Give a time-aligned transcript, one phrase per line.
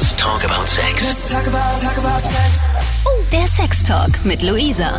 [0.00, 1.06] Let's talk about sex.
[1.06, 2.66] Let's talk about, talk about sex.
[3.30, 4.98] Der Sextalk mit Luisa.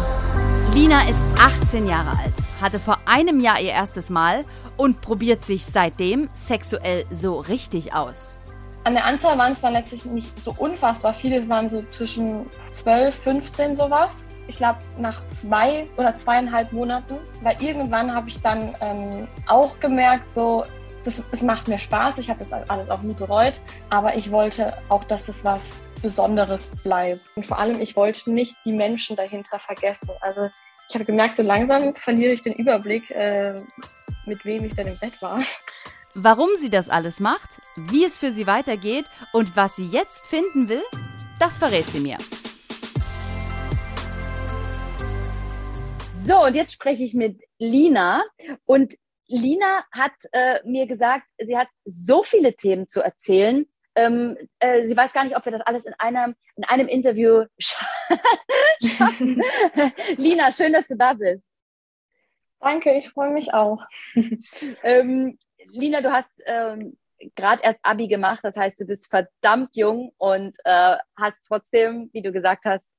[0.75, 4.45] Lina ist 18 Jahre alt, hatte vor einem Jahr ihr erstes Mal
[4.77, 8.37] und probiert sich seitdem sexuell so richtig aus.
[8.83, 12.45] An der Anzahl waren es dann letztlich nicht so unfassbar viele, es waren so zwischen
[12.69, 14.27] 12, 15 sowas.
[14.45, 20.31] Ich glaube, nach zwei oder zweieinhalb Monaten, weil irgendwann habe ich dann ähm, auch gemerkt,
[20.35, 20.63] so,
[21.03, 23.59] das, es macht mir Spaß, ich habe das alles auch nie bereut,
[23.89, 27.21] aber ich wollte auch, dass das was Besonderes bleibt.
[27.35, 30.09] Und vor allem, ich wollte nicht die Menschen dahinter vergessen.
[30.21, 30.49] Also
[30.89, 33.61] ich habe gemerkt, so langsam verliere ich den Überblick, äh,
[34.25, 35.41] mit wem ich denn im Bett war.
[36.13, 40.67] Warum sie das alles macht, wie es für sie weitergeht und was sie jetzt finden
[40.67, 40.83] will,
[41.39, 42.17] das verrät sie mir.
[46.27, 48.23] So, und jetzt spreche ich mit Lina.
[48.65, 48.93] Und
[49.31, 53.65] Lina hat äh, mir gesagt, sie hat so viele Themen zu erzählen.
[53.95, 57.45] Ähm, äh, sie weiß gar nicht, ob wir das alles in einem, in einem Interview
[57.59, 59.41] schaffen.
[60.17, 61.47] Lina, schön, dass du da bist.
[62.59, 63.83] Danke, ich freue mich auch.
[64.83, 65.37] ähm,
[65.73, 66.97] Lina, du hast ähm,
[67.35, 72.21] gerade erst Abi gemacht, das heißt, du bist verdammt jung und äh, hast trotzdem, wie
[72.21, 72.91] du gesagt hast,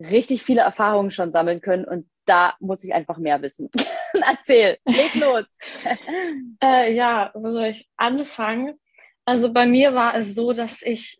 [0.00, 3.70] richtig viele Erfahrungen schon sammeln können und da muss ich einfach mehr wissen.
[4.12, 5.44] Erzähl, leg los.
[6.62, 8.78] äh, ja, wo soll ich anfangen?
[9.24, 11.18] Also bei mir war es so, dass ich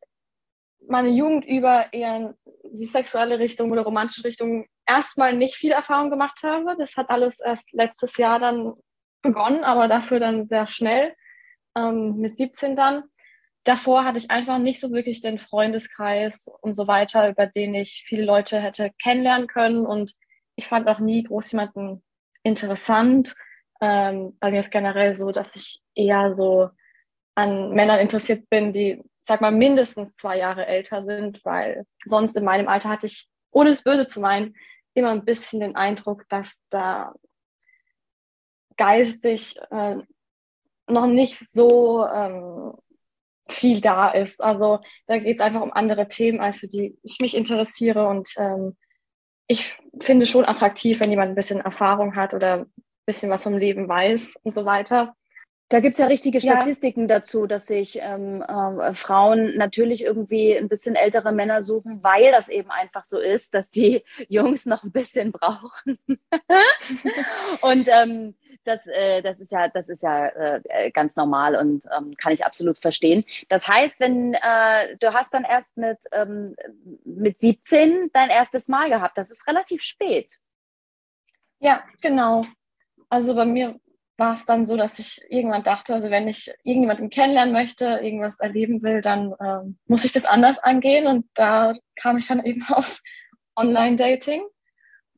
[0.89, 6.41] meine Jugend über eher die sexuelle Richtung oder romantische Richtung erstmal nicht viel Erfahrung gemacht
[6.43, 6.77] habe.
[6.79, 8.75] Das hat alles erst letztes Jahr dann
[9.23, 11.15] begonnen, aber dafür dann sehr schnell,
[11.77, 13.05] ähm, mit 17 dann.
[13.65, 18.05] Davor hatte ich einfach nicht so wirklich den Freundeskreis und so weiter, über den ich
[18.07, 19.85] viele Leute hätte kennenlernen können.
[19.85, 20.15] Und
[20.57, 22.03] ich fand auch nie groß jemanden
[22.43, 23.35] interessant.
[23.81, 26.71] Ähm, bei mir ist generell so, dass ich eher so
[27.35, 32.45] an Männern interessiert bin, die, sag mal, mindestens zwei Jahre älter sind, weil sonst in
[32.45, 34.55] meinem Alter hatte ich, ohne es böse zu meinen,
[34.95, 37.15] immer ein bisschen den Eindruck, dass da
[38.77, 39.97] geistig äh,
[40.89, 42.75] noch nicht so ähm,
[43.51, 44.43] viel da ist.
[44.43, 48.07] Also da geht es einfach um andere Themen, als für die ich mich interessiere.
[48.09, 48.77] Und ähm,
[49.47, 52.73] ich finde schon attraktiv, wenn jemand ein bisschen Erfahrung hat oder ein
[53.07, 55.15] bisschen was vom Leben weiß und so weiter.
[55.71, 57.19] Da gibt es ja richtige Statistiken ja.
[57.19, 62.49] dazu, dass sich ähm, äh, Frauen natürlich irgendwie ein bisschen ältere Männer suchen, weil das
[62.49, 65.97] eben einfach so ist, dass die Jungs noch ein bisschen brauchen.
[67.61, 68.35] und ähm,
[68.65, 72.45] das, äh, das ist ja, das ist ja äh, ganz normal und ähm, kann ich
[72.45, 73.25] absolut verstehen.
[73.49, 76.55] Das heißt, wenn äh, du hast dann erst mit, ähm,
[77.05, 80.39] mit 17 dein erstes Mal gehabt, das ist relativ spät.
[81.59, 82.47] Ja, genau.
[83.09, 83.79] Also bei mir
[84.21, 88.39] war es dann so, dass ich irgendwann dachte, also wenn ich irgendjemanden kennenlernen möchte, irgendwas
[88.39, 91.07] erleben will, dann ähm, muss ich das anders angehen.
[91.07, 93.03] Und da kam ich dann eben aufs
[93.57, 94.43] Online-Dating.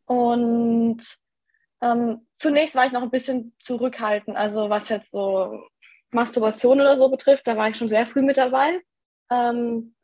[0.07, 1.03] Und
[1.81, 5.63] ähm, zunächst war ich noch ein bisschen zurückhaltend, also was jetzt so
[6.11, 8.81] Masturbation oder so betrifft, da war ich schon sehr früh mit dabei.
[9.31, 9.95] Ähm,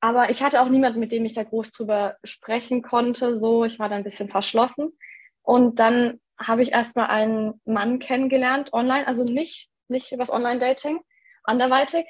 [0.00, 3.34] aber ich hatte auch niemanden, mit dem ich da groß drüber sprechen konnte.
[3.34, 4.96] So, ich war da ein bisschen verschlossen.
[5.42, 11.00] Und dann habe ich erstmal einen Mann kennengelernt online, also nicht, nicht übers Online-Dating,
[11.42, 12.06] anderweitig.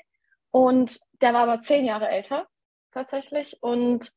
[0.51, 2.49] Und der war aber zehn Jahre älter
[2.91, 3.57] tatsächlich.
[3.63, 4.11] Und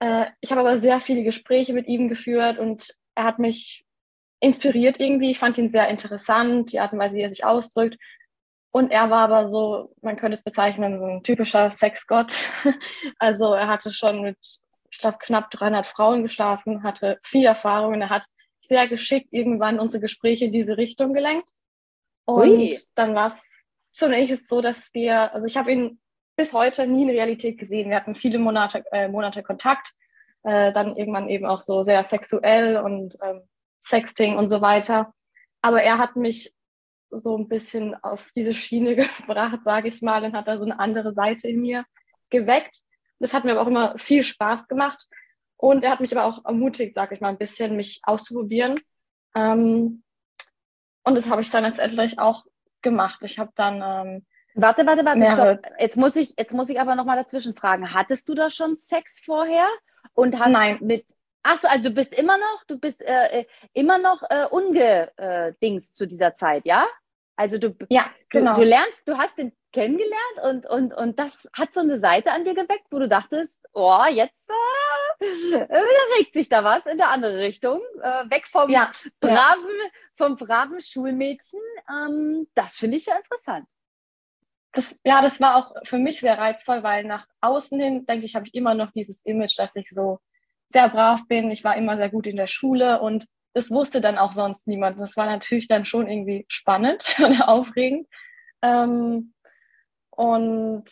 [0.00, 3.84] äh, ich habe aber sehr viele Gespräche mit ihm geführt und er hat mich
[4.42, 5.30] inspiriert irgendwie.
[5.30, 7.96] Ich fand ihn sehr interessant, die Art und Weise, wie er sich ausdrückt.
[8.72, 12.34] Und er war aber so, man könnte es bezeichnen, so ein typischer Sexgott.
[13.18, 14.38] Also er hatte schon mit,
[14.90, 18.24] ich glaube, knapp 300 Frauen geschlafen, hatte viel Erfahrung und er hat
[18.60, 21.50] sehr geschickt irgendwann unsere Gespräche in diese Richtung gelenkt.
[22.24, 22.78] Und Ui.
[22.94, 23.48] dann war es
[23.92, 26.00] zunächst so, dass wir, also ich habe ihn
[26.36, 27.90] bis heute nie in Realität gesehen.
[27.90, 29.92] Wir hatten viele Monate, äh, Monate Kontakt,
[30.44, 33.42] äh, dann irgendwann eben auch so sehr sexuell und ähm,
[33.84, 35.12] Sexting und so weiter.
[35.60, 36.54] Aber er hat mich
[37.10, 40.78] so ein bisschen auf diese Schiene gebracht, sage ich mal, und hat da so eine
[40.78, 41.84] andere Seite in mir
[42.30, 42.78] geweckt.
[43.18, 45.06] Das hat mir aber auch immer viel Spaß gemacht.
[45.56, 48.74] Und er hat mich aber auch ermutigt, sage ich mal, ein bisschen mich auszuprobieren.
[49.34, 50.02] Ähm,
[51.04, 52.44] und das habe ich dann letztendlich auch
[52.80, 53.20] gemacht.
[53.22, 55.72] Ich habe dann ähm, Warte, warte, warte, stopp.
[55.78, 57.94] Jetzt muss ich, jetzt muss ich aber nochmal dazwischen fragen.
[57.94, 59.66] Hattest du da schon Sex vorher?
[60.14, 60.78] Und hast Nein.
[60.82, 61.06] mit
[61.42, 65.90] Ach so, also du bist immer noch, du bist äh, äh immer noch äh, ungedings
[65.90, 66.86] äh, zu dieser Zeit, ja?
[67.36, 68.54] Also du, ja, genau.
[68.54, 72.30] du, du lernst, du hast den kennengelernt und, und, und das hat so eine Seite
[72.30, 74.50] an dir geweckt, wo du dachtest, oh, jetzt
[75.20, 75.64] äh,
[76.18, 79.90] regt sich da was in der andere Richtung, äh, weg vom ja, braven, ja.
[80.16, 81.60] vom braven Schulmädchen.
[81.90, 83.66] Ähm, das finde ich ja interessant.
[84.72, 88.36] das, ja, das war auch für mich sehr reizvoll, weil nach außen hin, denke ich,
[88.36, 90.20] habe ich immer noch dieses Image, dass ich so
[90.72, 91.50] sehr brav bin.
[91.50, 94.98] Ich war immer sehr gut in der Schule und das wusste dann auch sonst niemand.
[94.98, 98.08] Das war natürlich dann schon irgendwie spannend und aufregend.
[98.62, 99.34] Ähm,
[100.10, 100.84] und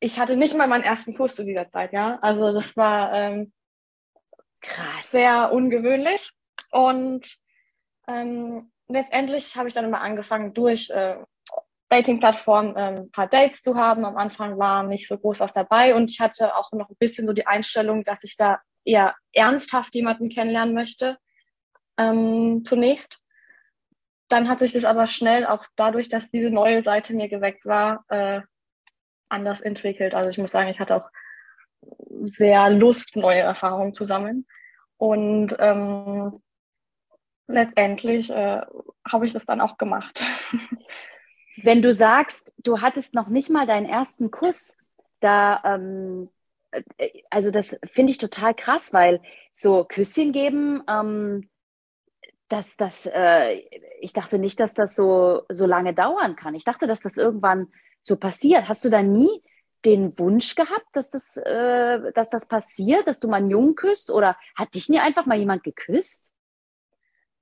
[0.00, 2.18] ich hatte nicht mal meinen ersten Kurs zu dieser Zeit, ja.
[2.20, 3.52] Also das war ähm,
[4.60, 6.32] krass, sehr ungewöhnlich.
[6.70, 7.36] Und
[8.06, 11.16] ähm, letztendlich habe ich dann immer angefangen, durch äh,
[11.88, 14.04] Dating-Plattformen äh, ein paar Dates zu haben.
[14.04, 17.26] Am Anfang war nicht so groß was dabei und ich hatte auch noch ein bisschen
[17.26, 21.18] so die Einstellung, dass ich da eher ernsthaft jemanden kennenlernen möchte.
[21.98, 23.20] Ähm, zunächst.
[24.28, 28.04] Dann hat sich das aber schnell auch dadurch, dass diese neue Seite mir geweckt war,
[28.08, 28.40] äh,
[29.28, 30.14] anders entwickelt.
[30.14, 31.08] Also ich muss sagen, ich hatte auch
[32.22, 34.46] sehr Lust, neue Erfahrungen zu sammeln.
[34.96, 36.42] Und ähm,
[37.46, 38.62] letztendlich äh,
[39.08, 40.24] habe ich das dann auch gemacht.
[41.62, 44.76] Wenn du sagst, du hattest noch nicht mal deinen ersten Kuss,
[45.20, 46.28] da, ähm,
[46.70, 49.20] äh, also das finde ich total krass, weil
[49.50, 51.48] so Küsschen geben, ähm,
[52.48, 53.62] das, das, äh,
[54.00, 56.54] ich dachte nicht, dass das so, so lange dauern kann.
[56.54, 58.68] Ich dachte, dass das irgendwann so passiert.
[58.68, 59.42] Hast du da nie
[59.84, 64.10] den Wunsch gehabt, dass das, äh, dass das passiert, dass du mal einen Jungen küsst?
[64.10, 66.32] Oder hat dich nie einfach mal jemand geküsst?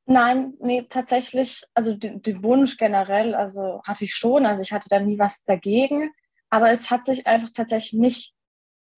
[0.07, 5.01] Nein, nee, tatsächlich, also den Wunsch generell, also hatte ich schon, also ich hatte da
[5.01, 6.11] nie was dagegen,
[6.51, 8.35] aber es hat sich einfach tatsächlich nicht,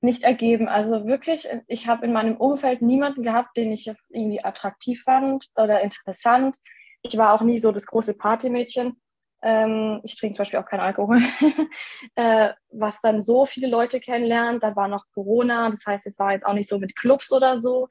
[0.00, 0.69] nicht ergeben.
[0.69, 5.81] Also wirklich, ich habe in meinem Umfeld niemanden gehabt, den ich irgendwie attraktiv fand oder
[5.81, 6.56] interessant.
[7.03, 9.00] Ich war auch nie so das große Partymädchen.
[9.43, 11.20] Ähm, ich trinke zum Beispiel auch keinen Alkohol,
[12.17, 14.62] äh, was dann so viele Leute kennenlernt.
[14.64, 17.61] Da war noch Corona, das heißt, es war jetzt auch nicht so mit Clubs oder
[17.61, 17.88] so.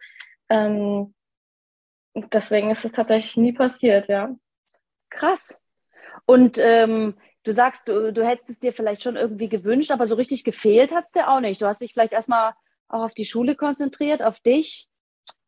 [0.49, 1.14] Ähm,
[2.15, 4.35] deswegen ist es tatsächlich nie passiert, ja.
[5.09, 5.59] Krass.
[6.25, 10.15] Und ähm, du sagst, du, du hättest es dir vielleicht schon irgendwie gewünscht, aber so
[10.15, 11.61] richtig gefehlt hat es dir auch nicht.
[11.61, 12.53] Du hast dich vielleicht erstmal
[12.87, 14.87] auch auf die Schule konzentriert, auf dich.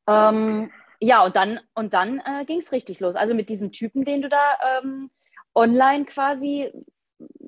[0.07, 3.15] Ähm, ja, und dann, und dann äh, ging es richtig los.
[3.15, 5.11] Also mit diesem Typen, den du da ähm,
[5.53, 6.71] online quasi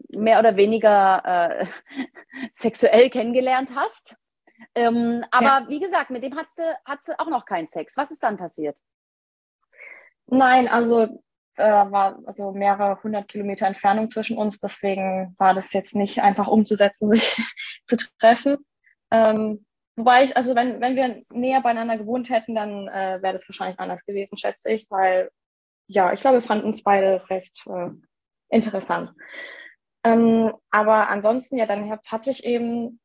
[0.10, 1.66] mehr oder weniger äh,
[2.54, 4.16] sexuell kennengelernt hast.
[4.76, 5.66] Ähm, aber ja.
[5.70, 7.96] wie gesagt, mit dem hat sie, hat sie auch noch keinen Sex.
[7.98, 8.78] Was ist dann passiert?
[10.32, 11.22] Nein, also
[11.56, 16.48] äh, war also mehrere hundert Kilometer Entfernung zwischen uns, deswegen war das jetzt nicht einfach
[16.48, 17.46] umzusetzen, sich
[17.86, 18.58] zu treffen.
[19.12, 19.66] Ähm,
[19.96, 23.80] wobei ich, also wenn, wenn wir näher beieinander gewohnt hätten, dann äh, wäre das wahrscheinlich
[23.80, 25.30] anders gewesen, schätze ich, weil
[25.88, 27.90] ja, ich glaube, wir fanden uns beide recht äh,
[28.50, 29.12] interessant.
[30.04, 33.00] Ähm, aber ansonsten, ja, dann hatte ich eben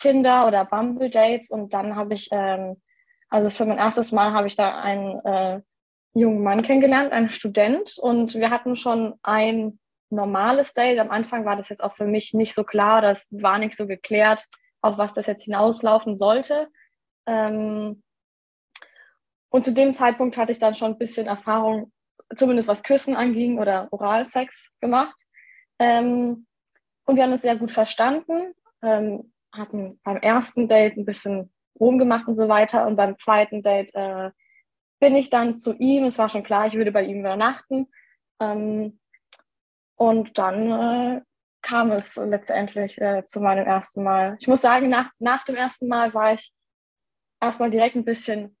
[0.00, 2.80] Kinder oder Bumble Dates und dann habe ich, ähm,
[3.28, 5.60] also für mein erstes Mal habe ich da einen äh,
[6.14, 9.78] jungen Mann kennengelernt, einen Student und wir hatten schon ein
[10.10, 10.98] normales Date.
[10.98, 13.86] Am Anfang war das jetzt auch für mich nicht so klar, das war nicht so
[13.86, 14.46] geklärt,
[14.82, 16.68] auf was das jetzt hinauslaufen sollte.
[17.26, 18.02] Ähm,
[19.48, 21.92] und zu dem Zeitpunkt hatte ich dann schon ein bisschen Erfahrung,
[22.36, 25.18] zumindest was Küssen anging oder Oralsex gemacht.
[25.78, 26.46] Ähm,
[27.04, 32.28] und wir haben es sehr gut verstanden, ähm, hatten beim ersten Date ein bisschen rumgemacht
[32.28, 32.86] und so weiter.
[32.86, 34.30] Und beim zweiten Date äh,
[35.02, 36.04] bin ich dann zu ihm.
[36.04, 37.88] Es war schon klar, ich würde bei ihm übernachten.
[38.40, 39.00] Ähm,
[39.96, 41.22] und dann äh,
[41.60, 44.36] kam es letztendlich äh, zu meinem ersten Mal.
[44.38, 46.52] Ich muss sagen, nach, nach dem ersten Mal war ich
[47.40, 48.56] erstmal direkt ein bisschen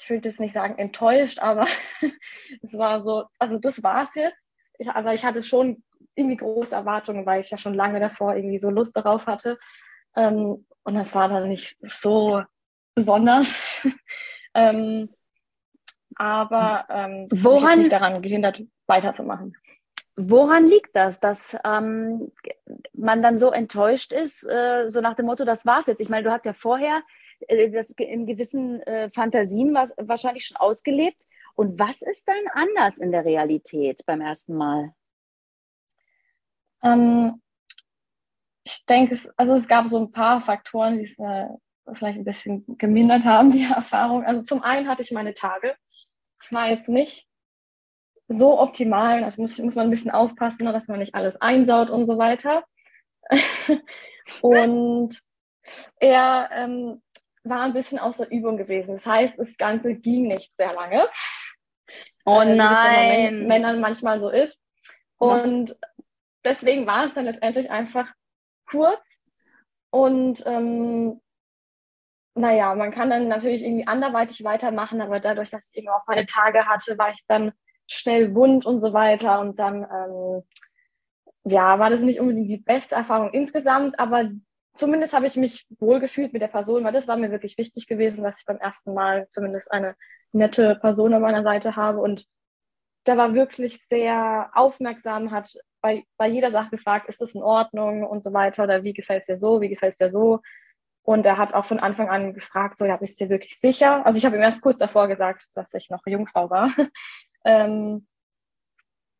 [0.00, 1.66] ich will jetzt nicht sagen enttäuscht, aber
[2.62, 4.52] es war so, also das war es jetzt.
[4.78, 5.82] Ich, aber ich hatte schon
[6.14, 9.58] irgendwie große Erwartungen, weil ich ja schon lange davor irgendwie so Lust darauf hatte.
[10.16, 12.42] Ähm, und das war dann nicht so
[12.94, 13.86] besonders.
[14.54, 15.10] ähm,
[16.18, 19.56] aber ähm, das Woran, hat mich nicht daran gehindert, weiterzumachen.
[20.16, 22.32] Woran liegt das, dass ähm,
[22.92, 26.00] man dann so enttäuscht ist, äh, so nach dem Motto, das war's jetzt?
[26.00, 27.02] Ich meine, du hast ja vorher
[27.46, 31.22] äh, das in gewissen äh, Fantasien was, wahrscheinlich schon ausgelebt.
[31.54, 34.92] Und was ist dann anders in der Realität beim ersten Mal?
[36.82, 37.40] Ähm,
[38.64, 41.46] ich denke, es, also es gab so ein paar Faktoren, die es äh,
[41.94, 44.24] vielleicht ein bisschen gemindert haben, die Erfahrung.
[44.24, 45.74] Also zum einen hatte ich meine Tage.
[46.42, 47.26] Es war jetzt nicht
[48.28, 49.20] so optimal.
[49.20, 52.64] Da muss, muss man ein bisschen aufpassen, dass man nicht alles einsaut und so weiter.
[54.42, 55.18] und
[55.98, 57.02] er ähm,
[57.44, 58.96] war ein bisschen außer Übung gewesen.
[58.96, 61.08] Das heißt, das Ganze ging nicht sehr lange.
[62.24, 63.34] Oh äh, nein.
[63.34, 64.60] Äh, Männern manchmal so ist.
[65.16, 65.76] Und
[66.44, 68.08] deswegen war es dann letztendlich einfach
[68.66, 69.20] kurz.
[69.90, 71.20] Und ähm,
[72.38, 76.26] naja, man kann dann natürlich irgendwie anderweitig weitermachen, aber dadurch, dass ich eben auch meine
[76.26, 77.52] Tage hatte, war ich dann
[77.86, 79.40] schnell wund und so weiter.
[79.40, 80.42] Und dann ähm,
[81.44, 84.30] ja, war das nicht unbedingt die beste Erfahrung insgesamt, aber
[84.74, 88.22] zumindest habe ich mich wohlgefühlt mit der Person, weil das war mir wirklich wichtig gewesen,
[88.22, 89.96] dass ich beim ersten Mal zumindest eine
[90.32, 92.26] nette Person an meiner Seite habe und
[93.06, 98.04] der war wirklich sehr aufmerksam, hat bei, bei jeder Sache gefragt, ist das in Ordnung
[98.04, 100.40] und so weiter oder wie gefällt es dir so, wie gefällt es dir so.
[101.02, 104.04] Und er hat auch von Anfang an gefragt, so, ja, bist du dir wirklich sicher?
[104.04, 106.70] Also ich habe ihm erst kurz davor gesagt, dass ich noch Jungfrau war.
[107.44, 108.06] ähm,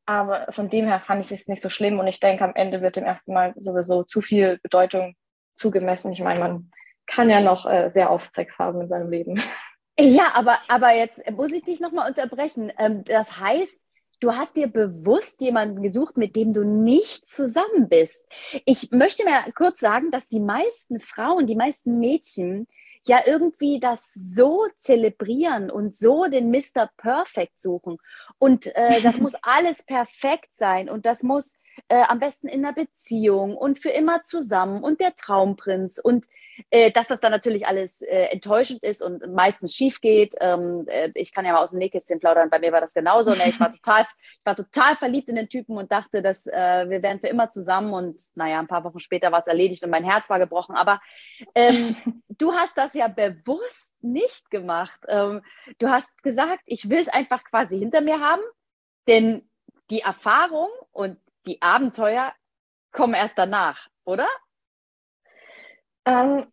[0.06, 2.80] aber von dem her fand ich es nicht so schlimm und ich denke, am Ende
[2.80, 5.14] wird dem ersten Mal sowieso zu viel Bedeutung
[5.56, 6.12] zugemessen.
[6.12, 6.70] Ich meine, man
[7.06, 9.40] kann ja noch äh, sehr oft Sex haben in seinem Leben.
[10.00, 12.72] Ja, aber, aber jetzt muss ich dich nochmal unterbrechen.
[12.78, 13.82] Ähm, das heißt,
[14.20, 18.26] du hast dir bewusst jemanden gesucht, mit dem du nicht zusammen bist.
[18.64, 22.66] Ich möchte mal kurz sagen, dass die meisten Frauen, die meisten Mädchen
[23.04, 26.90] ja irgendwie das so zelebrieren und so den Mr.
[26.96, 27.98] Perfect suchen.
[28.38, 31.56] Und äh, das muss alles perfekt sein und das muss
[31.88, 36.26] äh, am besten in einer Beziehung und für immer zusammen und der Traumprinz und
[36.70, 40.34] äh, dass das dann natürlich alles äh, enttäuschend ist und meistens schief geht.
[40.40, 43.30] Ähm, äh, ich kann ja mal aus dem Nähkästchen plaudern, bei mir war das genauso.
[43.30, 43.48] Ne?
[43.48, 47.02] Ich, war total, ich war total verliebt in den Typen und dachte, dass äh, wir
[47.02, 50.04] wären für immer zusammen und naja, ein paar Wochen später war es erledigt und mein
[50.04, 50.74] Herz war gebrochen.
[50.74, 51.00] Aber
[51.54, 51.96] ähm,
[52.28, 55.00] du hast das ja bewusst nicht gemacht.
[55.08, 55.42] Ähm,
[55.78, 58.42] du hast gesagt, ich will es einfach quasi hinter mir haben,
[59.06, 59.48] denn
[59.90, 62.32] die Erfahrung und die Abenteuer
[62.92, 64.28] kommen erst danach, oder?
[66.04, 66.46] Ähm,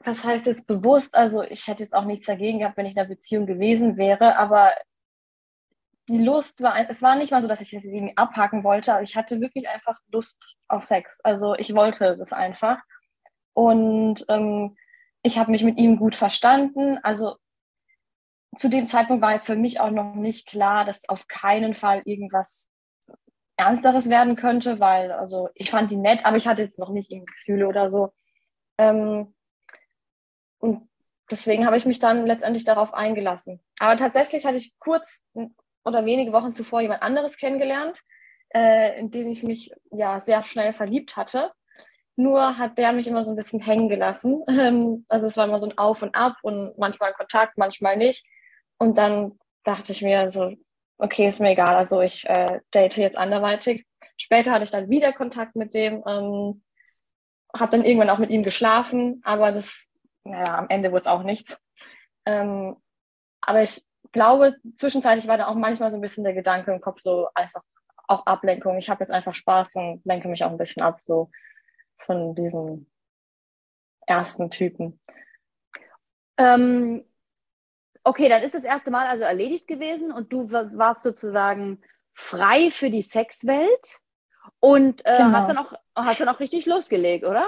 [0.00, 1.14] was heißt jetzt bewusst?
[1.14, 4.36] Also ich hätte jetzt auch nichts dagegen gehabt, wenn ich in einer Beziehung gewesen wäre,
[4.36, 4.72] aber
[6.08, 9.02] die Lust war, es war nicht mal so, dass ich das irgendwie abhaken wollte, aber
[9.02, 11.20] ich hatte wirklich einfach Lust auf Sex.
[11.22, 12.78] Also ich wollte das einfach.
[13.52, 14.76] Und ähm,
[15.22, 16.98] ich habe mich mit ihm gut verstanden.
[17.02, 17.36] Also
[18.56, 22.02] zu dem Zeitpunkt war jetzt für mich auch noch nicht klar, dass auf keinen Fall
[22.04, 22.68] irgendwas
[23.60, 27.10] Ernsteres werden könnte, weil also ich fand die nett, aber ich hatte jetzt noch nicht
[27.10, 28.12] irgendwie Gefühle oder so.
[28.78, 29.34] Ähm,
[30.58, 30.88] und
[31.30, 33.60] deswegen habe ich mich dann letztendlich darauf eingelassen.
[33.78, 35.22] Aber tatsächlich hatte ich kurz
[35.84, 38.00] oder wenige Wochen zuvor jemand anderes kennengelernt,
[38.54, 41.52] äh, in den ich mich ja sehr schnell verliebt hatte.
[42.16, 44.44] Nur hat der mich immer so ein bisschen hängen gelassen.
[44.48, 48.26] Ähm, also es war immer so ein Auf und Ab und manchmal Kontakt, manchmal nicht.
[48.78, 50.52] Und dann dachte ich mir so,
[51.00, 53.86] okay, ist mir egal, also ich äh, date jetzt anderweitig.
[54.16, 56.62] Später hatte ich dann wieder Kontakt mit dem, ähm,
[57.56, 59.86] habe dann irgendwann auch mit ihm geschlafen, aber das,
[60.24, 61.60] naja, am Ende wurde es auch nichts.
[62.26, 62.76] Ähm,
[63.40, 67.00] aber ich glaube, zwischenzeitlich war da auch manchmal so ein bisschen der Gedanke im Kopf,
[67.00, 67.62] so einfach
[68.08, 68.76] auch Ablenkung.
[68.78, 71.30] Ich habe jetzt einfach Spaß und lenke mich auch ein bisschen ab, so
[71.98, 72.86] von diesem
[74.06, 75.00] ersten Typen.
[76.36, 77.04] Ähm,
[78.04, 81.80] okay, dann ist das erste Mal also erledigt gewesen und du warst sozusagen
[82.12, 84.00] frei für die Sexwelt
[84.58, 85.32] und äh, genau.
[85.32, 87.46] hast, dann auch, hast dann auch richtig losgelegt, oder?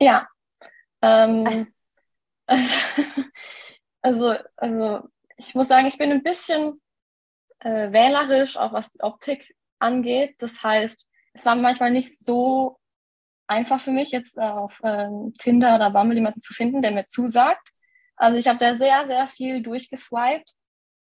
[0.00, 0.28] Ja.
[1.02, 1.72] Ähm,
[4.02, 6.80] also, also ich muss sagen, ich bin ein bisschen
[7.60, 10.36] äh, wählerisch, auch was die Optik angeht.
[10.38, 12.78] Das heißt, es war manchmal nicht so
[13.46, 17.73] einfach für mich, jetzt auf ähm, Tinder oder Bumble jemanden zu finden, der mir zusagt.
[18.16, 20.50] Also ich habe da sehr, sehr viel durchgeswiped.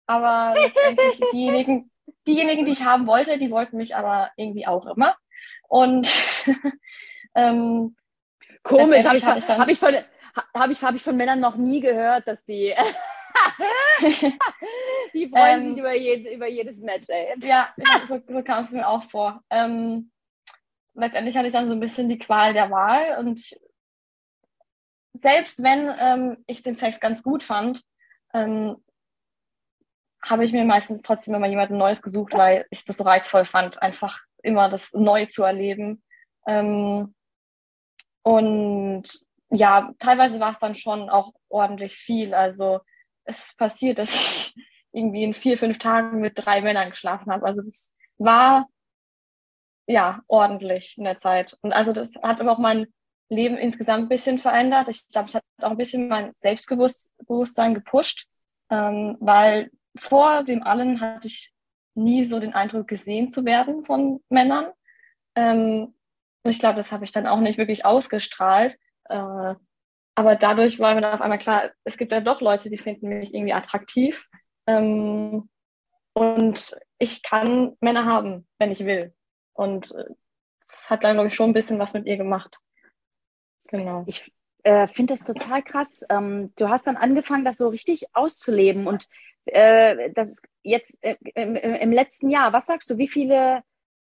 [0.07, 1.91] Aber letztendlich diejenigen,
[2.27, 5.17] diejenigen, die ich haben wollte, die wollten mich aber irgendwie auch immer.
[5.69, 6.09] Und
[7.35, 7.97] ähm,
[8.63, 9.95] komisch, habe ich, hab ich, hab ich, von,
[10.55, 12.75] hab ich, hab ich von Männern noch nie gehört, dass die
[15.15, 17.35] die freuen ähm, sich über, jed, über jedes Match, ey.
[17.43, 17.73] Ja,
[18.09, 19.43] so, so kam es mir auch vor.
[19.51, 20.11] Ähm,
[20.95, 23.57] letztendlich hatte ich dann so ein bisschen die Qual der Wahl und
[25.13, 27.83] selbst wenn ähm, ich den Sex ganz gut fand,
[28.33, 28.77] ähm,
[30.23, 33.83] habe ich mir meistens trotzdem immer jemanden Neues gesucht, weil ich das so reizvoll fand,
[33.83, 36.03] einfach immer das neu zu erleben.
[36.47, 37.15] Ähm,
[38.23, 39.05] und
[39.51, 42.35] ja, teilweise war es dann schon auch ordentlich viel.
[42.35, 42.81] Also
[43.25, 44.55] es passiert, dass ich
[44.93, 47.47] irgendwie in vier, fünf Tagen mit drei Männern geschlafen habe.
[47.47, 48.69] Also das war
[49.87, 51.57] ja ordentlich in der Zeit.
[51.63, 52.87] Und also das hat aber auch mein
[53.31, 54.89] Leben insgesamt ein bisschen verändert.
[54.89, 58.27] Ich glaube, es hat auch ein bisschen mein Selbstbewusstsein gepusht,
[58.71, 61.53] ähm, weil vor dem allen hatte ich
[61.95, 64.73] nie so den Eindruck, gesehen zu werden von Männern.
[65.35, 65.95] Ähm,
[66.45, 68.79] ich glaube, das habe ich dann auch nicht wirklich ausgestrahlt.
[69.05, 69.55] Äh,
[70.15, 73.09] aber dadurch war mir dann auf einmal klar, es gibt ja doch Leute, die finden
[73.09, 74.27] mich irgendwie attraktiv.
[74.67, 75.49] Ähm,
[76.13, 79.15] und ich kann Männer haben, wenn ich will.
[79.53, 80.05] Und äh,
[80.69, 82.59] das hat dann, glaube ich, schon ein bisschen was mit ihr gemacht.
[83.71, 84.05] Genau.
[84.07, 84.33] Ich
[84.65, 86.05] äh, finde das total krass.
[86.11, 89.09] Ähm, du hast dann angefangen, das so richtig auszuleben und
[89.47, 93.63] äh, das jetzt äh, im, im, letzten Jahr, was sagst du, wie viele,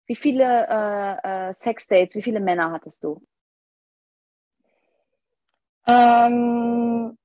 [0.07, 3.23] wie viele äh, äh, Sexdates, wie viele Männer hattest du?
[5.87, 7.17] Ähm,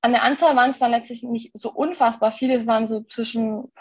[0.00, 2.56] an der Anzahl waren es dann letztlich nicht so unfassbar viele.
[2.56, 3.72] Es waren so zwischen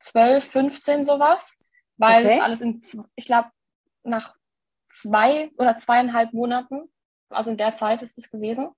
[0.00, 1.56] 12, 15 sowas,
[1.96, 2.36] weil okay.
[2.36, 2.82] es alles in,
[3.14, 3.48] ich glaube,
[4.04, 4.36] nach
[4.92, 6.82] zwei oder zweieinhalb Monaten,
[7.30, 8.68] also in der Zeit ist es gewesen,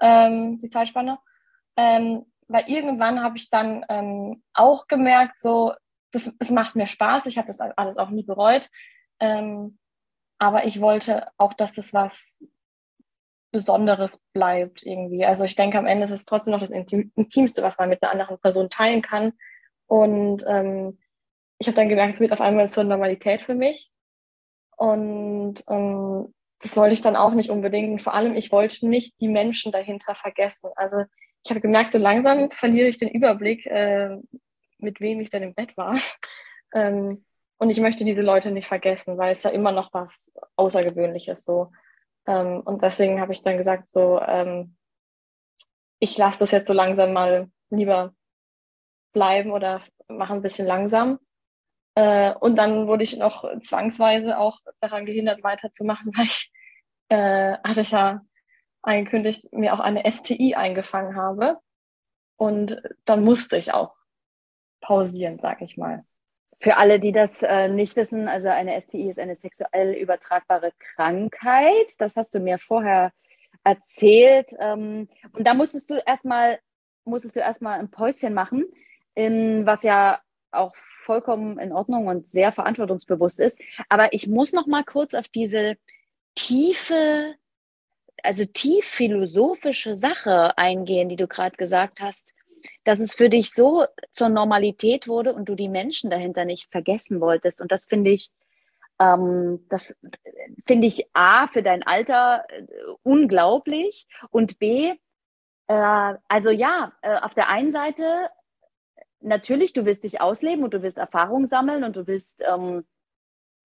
[0.00, 1.18] ähm, die Zeitspanne,
[1.76, 5.74] ähm, weil irgendwann habe ich dann ähm, auch gemerkt, so,
[6.12, 8.68] das, es macht mir Spaß, ich habe das alles auch nie bereut,
[9.20, 9.78] ähm,
[10.38, 12.42] aber ich wollte auch, dass das was
[13.52, 15.24] Besonderes bleibt irgendwie.
[15.24, 18.12] Also ich denke, am Ende ist es trotzdem noch das Intimste, was man mit einer
[18.12, 19.32] anderen Person teilen kann.
[19.86, 20.98] Und ähm,
[21.58, 23.90] ich habe dann gemerkt, es wird auf einmal zur Normalität für mich.
[24.80, 26.32] Und ähm,
[26.62, 27.90] das wollte ich dann auch nicht unbedingt.
[27.90, 30.70] Und vor allem, ich wollte nicht die Menschen dahinter vergessen.
[30.74, 31.04] Also
[31.44, 34.16] ich habe gemerkt, so langsam verliere ich den Überblick, äh,
[34.78, 35.98] mit wem ich denn im Bett war.
[36.74, 37.26] ähm,
[37.58, 41.72] und ich möchte diese Leute nicht vergessen, weil es ja immer noch was Außergewöhnliches so.
[42.26, 44.76] Ähm, und deswegen habe ich dann gesagt, so, ähm,
[45.98, 48.14] ich lasse das jetzt so langsam mal lieber
[49.12, 51.18] bleiben oder mache ein bisschen langsam.
[52.00, 56.50] Äh, und dann wurde ich noch zwangsweise auch daran gehindert, weiterzumachen, weil ich,
[57.10, 58.22] äh, hatte ich ja
[58.80, 61.58] angekündigt, mir auch eine STI eingefangen habe.
[62.38, 63.94] Und dann musste ich auch
[64.80, 66.04] pausieren, sag ich mal.
[66.58, 71.94] Für alle, die das äh, nicht wissen, also eine STI ist eine sexuell übertragbare Krankheit.
[71.98, 73.12] Das hast du mir vorher
[73.62, 74.54] erzählt.
[74.58, 76.60] Ähm, und da musstest du erstmal,
[77.04, 78.64] musstest du erstmal ein Päuschen machen,
[79.14, 83.58] in, was ja auch vollkommen in Ordnung und sehr verantwortungsbewusst ist.
[83.88, 85.76] Aber ich muss noch mal kurz auf diese
[86.34, 87.34] tiefe,
[88.22, 92.32] also tief philosophische Sache eingehen, die du gerade gesagt hast
[92.84, 97.20] dass es für dich so zur Normalität wurde und du die Menschen dahinter nicht vergessen
[97.20, 97.60] wolltest.
[97.60, 98.30] Und das finde ich,
[98.98, 99.96] ähm, das
[100.66, 102.66] finde ich A, für dein Alter äh,
[103.02, 104.94] unglaublich und B,
[105.68, 108.28] äh, also ja, äh, auf der einen Seite
[109.20, 112.84] natürlich, du willst dich ausleben und du willst Erfahrung sammeln und du willst, ähm,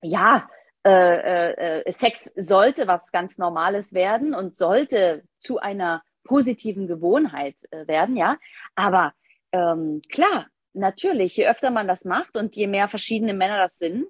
[0.02, 0.50] ja,
[0.86, 7.56] äh, äh, äh Sex sollte was ganz Normales werden und sollte zu einer positiven Gewohnheit
[7.72, 8.38] äh, werden, ja.
[8.76, 9.14] Aber
[9.52, 14.08] ähm, klar, natürlich, je öfter man das macht und je mehr verschiedene Männer das sind,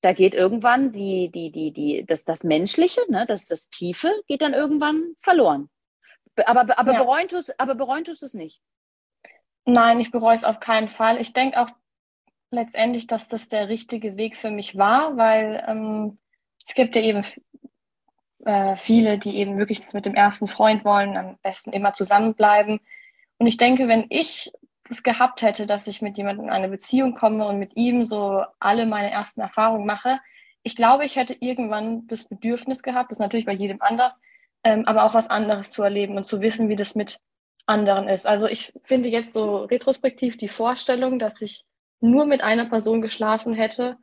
[0.00, 4.42] da geht irgendwann die, die, die, die, das, das Menschliche, ne, das, das Tiefe geht
[4.42, 5.70] dann irgendwann verloren.
[6.44, 7.02] Aber, aber, ja.
[7.02, 8.60] bereuen tust, aber bereuen tust es nicht.
[9.66, 11.20] Nein, ich bereue es auf keinen Fall.
[11.20, 11.68] Ich denke auch
[12.50, 16.18] letztendlich, dass das der richtige Weg für mich war, weil ähm,
[16.66, 17.22] es gibt ja eben
[18.44, 22.80] äh, viele, die eben wirklich mit dem ersten Freund wollen, am besten immer zusammenbleiben.
[23.38, 24.52] Und ich denke, wenn ich
[24.88, 28.44] das gehabt hätte, dass ich mit jemandem in eine Beziehung komme und mit ihm so
[28.60, 30.20] alle meine ersten Erfahrungen mache,
[30.62, 34.20] ich glaube, ich hätte irgendwann das Bedürfnis gehabt, das ist natürlich bei jedem anders,
[34.64, 37.20] ähm, aber auch was anderes zu erleben und zu wissen, wie das mit
[37.66, 38.26] anderen ist.
[38.26, 41.64] Also ich finde jetzt so retrospektiv die Vorstellung, dass ich
[42.00, 43.96] nur mit einer Person geschlafen hätte,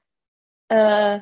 [0.69, 1.19] äh,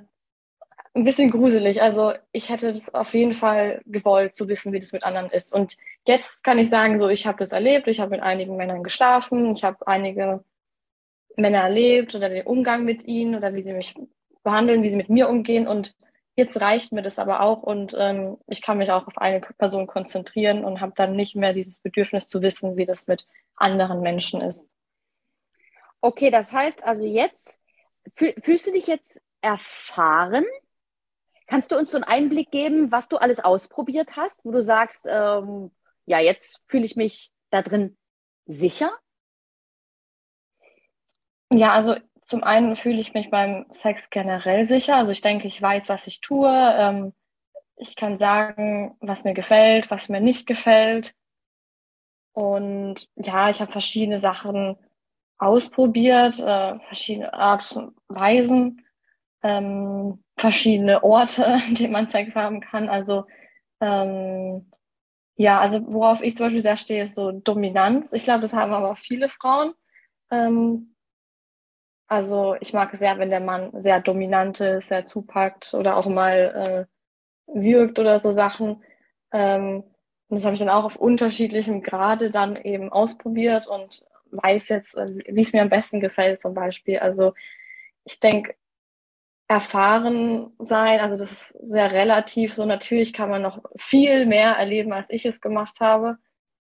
[0.93, 1.81] ein bisschen gruselig.
[1.81, 5.53] Also ich hätte das auf jeden Fall gewollt, zu wissen, wie das mit anderen ist.
[5.53, 8.83] Und jetzt kann ich sagen, so ich habe das erlebt, ich habe mit einigen Männern
[8.83, 10.43] geschlafen, ich habe einige
[11.37, 13.95] Männer erlebt oder den Umgang mit ihnen oder wie sie mich
[14.43, 15.67] behandeln, wie sie mit mir umgehen.
[15.67, 15.95] Und
[16.41, 19.87] jetzt reicht mir das aber auch und ähm, ich kann mich auch auf eine Person
[19.87, 24.41] konzentrieren und habe dann nicht mehr dieses Bedürfnis zu wissen, wie das mit anderen Menschen
[24.41, 24.67] ist.
[26.01, 27.59] Okay, das heißt also jetzt,
[28.15, 30.45] fühlst du dich jetzt erfahren
[31.51, 35.05] Kannst du uns so einen Einblick geben, was du alles ausprobiert hast, wo du sagst,
[35.05, 35.69] ähm,
[36.05, 37.97] ja, jetzt fühle ich mich da drin
[38.45, 38.89] sicher?
[41.51, 44.95] Ja, also zum einen fühle ich mich beim Sex generell sicher.
[44.95, 46.49] Also ich denke, ich weiß, was ich tue.
[46.49, 47.13] Ähm,
[47.75, 51.13] ich kann sagen, was mir gefällt, was mir nicht gefällt.
[52.33, 54.77] Und ja, ich habe verschiedene Sachen
[55.37, 58.85] ausprobiert, äh, verschiedene Art und Weisen.
[59.43, 62.89] Ähm, verschiedene Orte, an denen man Sex haben kann.
[62.89, 63.25] Also
[63.81, 64.71] ähm,
[65.35, 68.13] ja, also worauf ich zum Beispiel sehr stehe, ist so Dominanz.
[68.13, 69.73] Ich glaube, das haben aber auch viele Frauen.
[70.29, 70.90] Ähm,
[72.11, 76.07] also ich mag es sehr, wenn der Mann sehr dominant ist, sehr zupackt oder auch
[76.07, 76.87] mal
[77.47, 78.83] äh, wirkt oder so Sachen.
[79.31, 79.85] Ähm,
[80.27, 84.97] und das habe ich dann auch auf unterschiedlichem Grade dann eben ausprobiert und weiß jetzt,
[84.97, 86.99] äh, wie es mir am besten gefällt zum Beispiel.
[86.99, 87.33] Also
[88.03, 88.55] ich denke,
[89.47, 90.99] erfahren sein.
[90.99, 92.53] Also das ist sehr relativ.
[92.53, 96.17] So natürlich kann man noch viel mehr erleben, als ich es gemacht habe.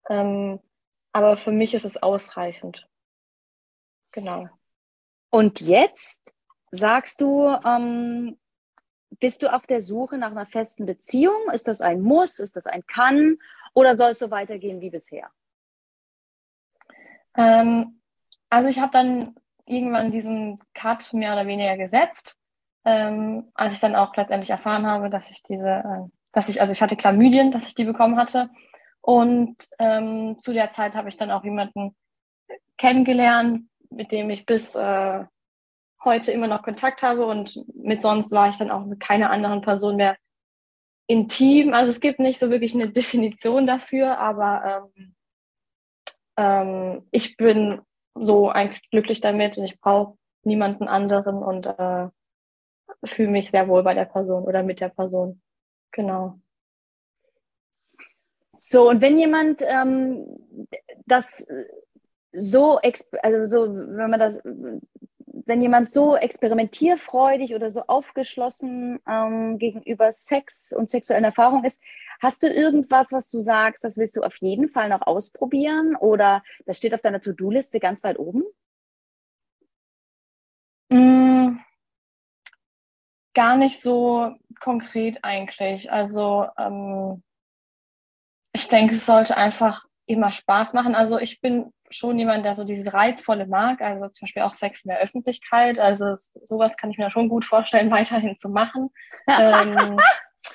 [0.09, 0.61] Ähm,
[1.13, 2.87] aber für mich ist es ausreichend.
[4.13, 4.49] Genau.
[5.31, 6.35] Und jetzt
[6.71, 8.37] sagst du, ähm,
[9.19, 11.49] bist du auf der Suche nach einer festen Beziehung?
[11.53, 12.39] Ist das ein Muss?
[12.39, 13.37] Ist das ein Kann?
[13.73, 15.29] Oder soll es so weitergehen wie bisher?
[17.35, 18.01] Ähm,
[18.49, 22.35] also ich habe dann irgendwann diesen Cut mehr oder weniger gesetzt,
[22.83, 26.71] ähm, als ich dann auch letztendlich erfahren habe, dass ich diese, äh, dass ich, also
[26.71, 28.49] ich hatte Chlamydien, dass ich die bekommen hatte.
[28.99, 31.95] Und ähm, zu der Zeit habe ich dann auch jemanden
[32.77, 35.25] kennengelernt, mit dem ich bis äh,
[36.03, 39.61] heute immer noch Kontakt habe und mit sonst war ich dann auch mit keiner anderen
[39.61, 40.17] Person mehr
[41.07, 41.73] intim.
[41.73, 45.15] Also es gibt nicht so wirklich eine Definition dafür, aber ähm,
[46.37, 47.81] ähm, ich bin
[48.15, 52.09] so eigentlich glücklich damit und ich brauche niemanden anderen und äh,
[53.03, 55.41] fühle mich sehr wohl bei der Person oder mit der Person.
[55.91, 56.39] Genau.
[58.57, 60.25] So, und wenn jemand ähm,
[61.05, 61.47] das
[62.33, 62.79] so,
[63.21, 64.39] also so, wenn man das,
[65.45, 71.81] wenn jemand so experimentierfreudig oder so aufgeschlossen ähm, gegenüber Sex und sexuellen Erfahrungen ist,
[72.21, 76.43] hast du irgendwas, was du sagst, das willst du auf jeden Fall noch ausprobieren oder
[76.65, 78.43] das steht auf deiner To-Do-Liste ganz weit oben?
[80.89, 81.57] Mm,
[83.33, 85.91] gar nicht so konkret eigentlich.
[85.91, 87.23] Also ähm,
[88.53, 90.93] ich denke, es sollte einfach immer Spaß machen.
[90.93, 94.83] Also ich bin schon jemand, der so dieses Reizvolle mag, also zum Beispiel auch Sex
[94.83, 95.79] in der Öffentlichkeit.
[95.79, 98.89] Also sowas kann ich mir schon gut vorstellen, weiterhin zu machen.
[99.27, 99.97] ähm,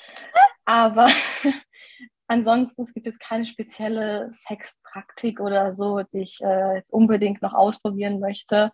[0.64, 1.08] aber
[2.26, 7.54] ansonsten, es gibt jetzt keine spezielle Sexpraktik oder so, die ich äh, jetzt unbedingt noch
[7.54, 8.72] ausprobieren möchte.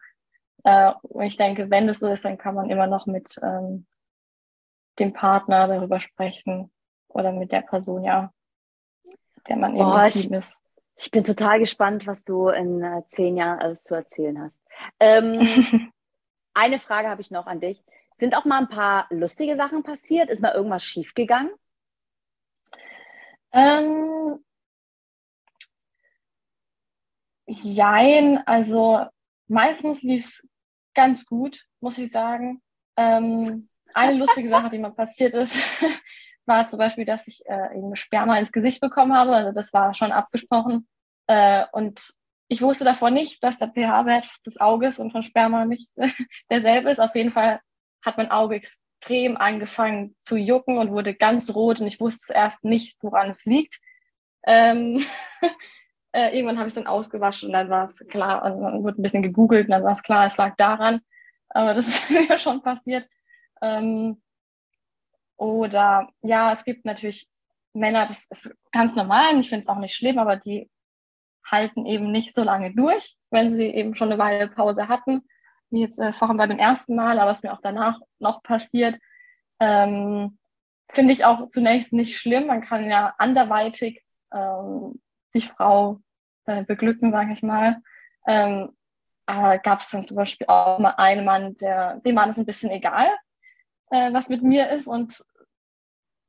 [0.65, 3.87] Äh, und ich denke, wenn das so ist, dann kann man immer noch mit ähm,
[4.99, 6.71] dem Partner darüber sprechen
[7.09, 8.33] oder mit der Person, ja,
[9.49, 10.57] der man eben oh, Team ist.
[10.97, 14.63] Ich bin total gespannt, was du in äh, zehn Jahren alles zu erzählen hast.
[15.01, 15.93] Ähm,
[16.55, 17.83] eine Frage habe ich noch an dich.
[18.17, 20.31] Sind auch mal ein paar lustige Sachen passiert?
[20.31, 21.51] Ist mal irgendwas schiefgegangen?
[23.53, 24.45] Ähm,
[27.47, 29.05] jein, also
[29.49, 30.49] meistens lief es
[30.95, 32.63] ganz gut, muss ich sagen.
[32.97, 35.55] Ähm, eine lustige Sache, die mal passiert ist,
[36.47, 39.35] war zum Beispiel, dass ich äh, eben Sperma ins Gesicht bekommen habe.
[39.35, 40.89] Also das war schon abgesprochen.
[41.27, 42.15] Äh, und
[42.49, 45.91] ich wusste davor nicht, dass der pH-Wert des Auges und von Sperma nicht
[46.51, 47.01] derselbe ist.
[47.01, 47.61] Auf jeden Fall
[48.05, 52.65] hat mein Auge extrem angefangen zu jucken und wurde ganz rot und ich wusste zuerst
[52.65, 53.81] nicht, woran es liegt.
[54.45, 55.05] Ähm,
[56.13, 59.01] äh, irgendwann habe ich es dann ausgewaschen und dann war es klar, und dann wurde
[59.01, 61.01] ein bisschen gegoogelt und dann war es klar, es lag daran.
[61.49, 63.09] Aber das ist mir schon passiert.
[63.61, 64.22] Ähm,
[65.43, 67.29] oder ja, es gibt natürlich
[67.75, 70.71] Männer, das ist ganz normal und ich finde es auch nicht schlimm, aber die
[71.45, 75.23] halten eben nicht so lange durch, wenn sie eben schon eine Weile Pause hatten,
[75.71, 78.99] wie jetzt äh, vorhin bei dem ersten Mal, aber was mir auch danach noch passiert.
[79.59, 80.39] Ähm,
[80.89, 82.47] finde ich auch zunächst nicht schlimm.
[82.47, 85.01] Man kann ja anderweitig ähm,
[85.35, 86.01] die Frau
[86.47, 87.79] äh, beglücken, sage ich mal.
[88.27, 88.77] Ähm,
[89.27, 92.47] aber gab es dann zum Beispiel auch mal einen Mann, der, dem war das ein
[92.47, 93.09] bisschen egal,
[93.91, 95.25] äh, was mit mir ist und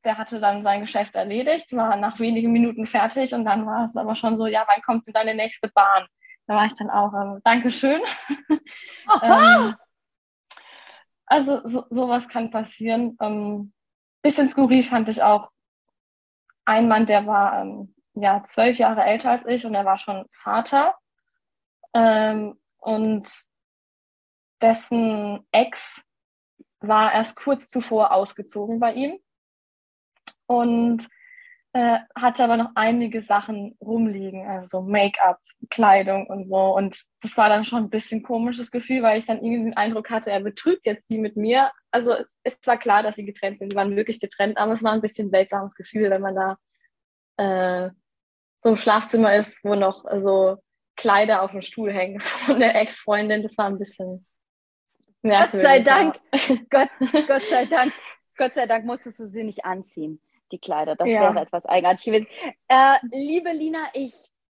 [0.04, 3.96] der hatte dann sein Geschäft erledigt, war nach wenigen Minuten fertig und dann war es
[3.96, 6.06] aber schon so, ja, wann kommt denn deine nächste Bahn?
[6.48, 8.02] Da war ich dann auch, ähm, Dankeschön.
[9.22, 9.76] ähm,
[11.26, 13.18] also so, sowas kann passieren.
[13.22, 13.74] Ähm,
[14.22, 15.50] bisschen skurril fand ich auch
[16.66, 20.26] ein Mann, der war ähm, ja zwölf Jahre älter als ich und er war schon
[20.32, 20.96] Vater.
[21.94, 23.32] Ähm, und
[24.62, 26.06] dessen Ex
[26.80, 29.20] war erst kurz zuvor ausgezogen bei ihm
[30.47, 31.08] und
[31.73, 35.39] äh, hatte aber noch einige Sachen rumliegen, also Make-up,
[35.71, 36.75] Kleidung und so.
[36.75, 40.12] Und das war dann schon ein bisschen komisches Gefühl, weil ich dann irgendwie den Eindruck
[40.12, 41.71] hatte, er betrügt jetzt sie mit mir.
[41.89, 44.84] Also es, es war klar, dass sie getrennt sind, die waren wirklich getrennt, aber es
[44.84, 46.58] war ein bisschen seltsames Gefühl, wenn man da
[47.38, 47.89] äh,
[48.62, 50.58] so im Schlafzimmer ist, wo noch so
[50.95, 53.41] Kleider auf dem Stuhl hängen von der Ex-Freundin.
[53.41, 54.27] Das war ein bisschen
[55.23, 55.67] merkwürdig.
[55.67, 56.19] Gott sei Dank,
[56.69, 56.89] Gott,
[57.27, 57.93] Gott sei Dank,
[58.38, 60.21] Gott sei Dank musstest du sie nicht anziehen
[60.54, 60.96] die Kleider.
[60.96, 61.22] Das ja.
[61.22, 62.28] wäre etwas eigenartig gewesen.
[62.70, 64.13] Äh, liebe Lina, ich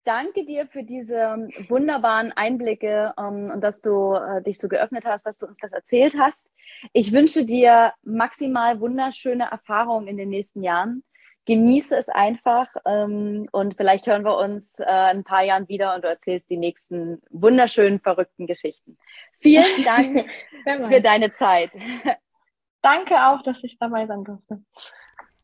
[0.08, 5.26] danke dir für diese wunderbaren Einblicke ähm, und dass du äh, dich so geöffnet hast,
[5.26, 6.50] dass du uns das erzählt hast.
[6.94, 11.04] Ich wünsche dir maximal wunderschöne Erfahrungen in den nächsten Jahren.
[11.46, 16.04] Genieße es einfach ähm, und vielleicht hören wir uns äh, ein paar Jahren wieder und
[16.04, 18.98] du erzählst die nächsten wunderschönen, verrückten Geschichten.
[19.40, 20.26] Vielen Dank
[20.88, 21.72] für deine Zeit.
[22.82, 24.62] Danke auch, dass ich dabei sein durfte.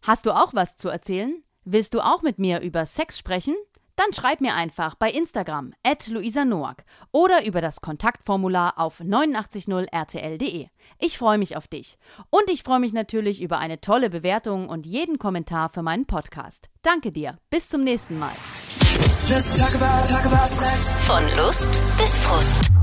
[0.03, 1.41] Hast du auch was zu erzählen?
[1.63, 3.55] Willst du auch mit mir über Sex sprechen?
[3.95, 10.67] Dann schreib mir einfach bei Instagram at Luisa Noack oder über das Kontaktformular auf 890rtl.de.
[10.99, 11.97] Ich freue mich auf dich.
[12.29, 16.69] Und ich freue mich natürlich über eine tolle Bewertung und jeden Kommentar für meinen Podcast.
[16.81, 17.37] Danke dir.
[17.49, 18.33] Bis zum nächsten Mal.
[19.29, 20.53] Talk about, talk about
[21.05, 22.82] Von Lust bis Frust.